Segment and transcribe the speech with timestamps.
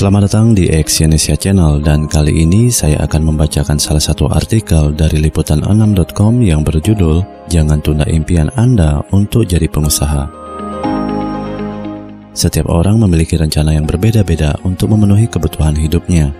[0.00, 5.20] Selamat datang di Exyonesia Channel dan kali ini saya akan membacakan salah satu artikel dari
[5.20, 7.20] liputan6.com yang berjudul
[7.52, 10.24] Jangan tunda impian Anda untuk jadi pengusaha.
[12.32, 16.32] Setiap orang memiliki rencana yang berbeda-beda untuk memenuhi kebutuhan hidupnya.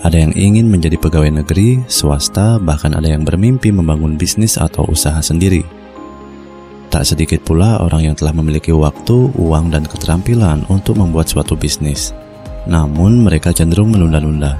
[0.00, 5.20] Ada yang ingin menjadi pegawai negeri, swasta, bahkan ada yang bermimpi membangun bisnis atau usaha
[5.20, 5.60] sendiri.
[6.88, 12.16] Tak sedikit pula orang yang telah memiliki waktu, uang, dan keterampilan untuk membuat suatu bisnis
[12.66, 14.58] namun mereka cenderung menunda-nunda.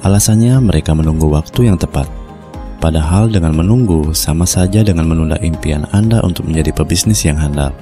[0.00, 2.08] Alasannya mereka menunggu waktu yang tepat.
[2.80, 7.76] Padahal dengan menunggu sama saja dengan menunda impian Anda untuk menjadi pebisnis yang handal.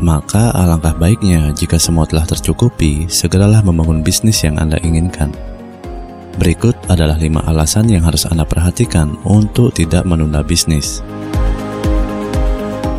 [0.00, 5.30] Maka alangkah baiknya jika semua telah tercukupi, segeralah membangun bisnis yang Anda inginkan.
[6.40, 11.04] Berikut adalah lima alasan yang harus Anda perhatikan untuk tidak menunda bisnis.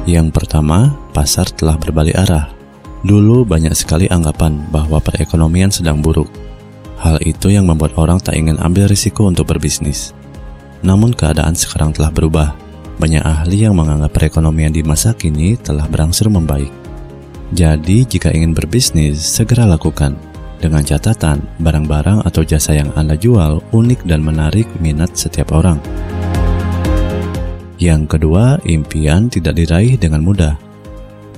[0.05, 2.60] Yang pertama, pasar telah berbalik arah.
[3.01, 6.29] Dulu banyak sekali anggapan bahwa perekonomian sedang buruk.
[7.01, 10.13] Hal itu yang membuat orang tak ingin ambil risiko untuk berbisnis.
[10.85, 12.53] Namun keadaan sekarang telah berubah.
[13.01, 16.69] Banyak ahli yang menganggap perekonomian di masa kini telah berangsur membaik.
[17.57, 20.13] Jadi jika ingin berbisnis, segera lakukan.
[20.61, 25.81] Dengan catatan, barang-barang atau jasa yang Anda jual unik dan menarik minat setiap orang.
[27.81, 30.70] Yang kedua, impian tidak diraih dengan mudah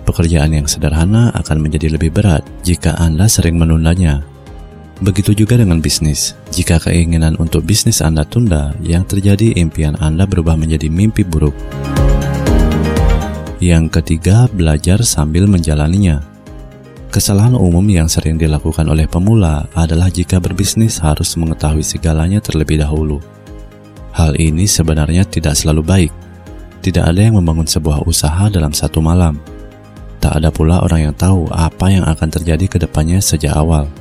[0.04, 4.20] Pekerjaan yang sederhana akan menjadi lebih berat jika Anda sering menundanya.
[5.00, 6.36] Begitu juga dengan bisnis.
[6.52, 11.56] Jika keinginan untuk bisnis Anda tunda, yang terjadi impian Anda berubah menjadi mimpi buruk.
[13.64, 16.20] Yang ketiga, belajar sambil menjalaninya.
[17.08, 23.24] Kesalahan umum yang sering dilakukan oleh pemula adalah jika berbisnis harus mengetahui segalanya terlebih dahulu.
[24.12, 26.12] Hal ini sebenarnya tidak selalu baik.
[26.84, 29.40] Tidak ada yang membangun sebuah usaha dalam satu malam
[30.24, 33.92] Tak ada pula orang yang tahu apa yang akan terjadi ke depannya sejak awal.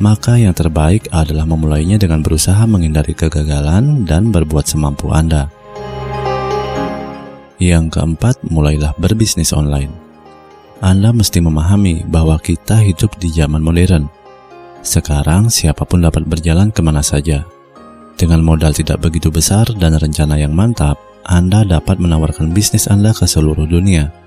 [0.00, 5.52] Maka yang terbaik adalah memulainya dengan berusaha menghindari kegagalan dan berbuat semampu Anda.
[7.60, 9.92] Yang keempat, mulailah berbisnis online.
[10.80, 14.08] Anda mesti memahami bahwa kita hidup di zaman modern.
[14.80, 17.44] Sekarang siapa pun dapat berjalan ke mana saja.
[18.16, 20.96] Dengan modal tidak begitu besar dan rencana yang mantap,
[21.28, 24.21] Anda dapat menawarkan bisnis Anda ke seluruh dunia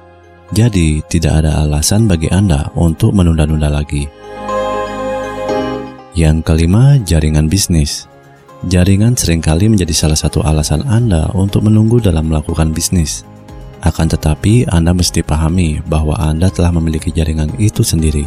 [0.55, 4.07] jadi, tidak ada alasan bagi Anda untuk menunda-nunda lagi.
[6.16, 8.07] Yang kelima, jaringan bisnis.
[8.63, 13.27] Jaringan sering kali menjadi salah satu alasan Anda untuk menunggu dalam melakukan bisnis.
[13.83, 18.23] Akan tetapi, Anda mesti pahami bahwa Anda telah memiliki jaringan itu sendiri.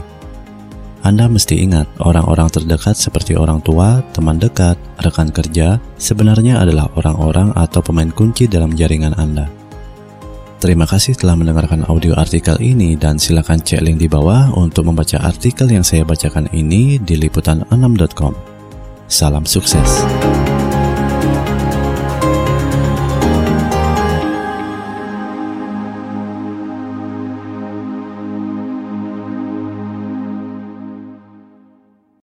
[1.01, 7.57] Anda mesti ingat, orang-orang terdekat seperti orang tua, teman dekat, rekan kerja, sebenarnya adalah orang-orang
[7.57, 9.58] atau pemain kunci dalam jaringan Anda.
[10.59, 15.15] Terima kasih telah mendengarkan audio artikel ini dan silakan cek link di bawah untuk membaca
[15.23, 18.35] artikel yang saya bacakan ini di liputan6.com.
[19.07, 20.03] Salam sukses.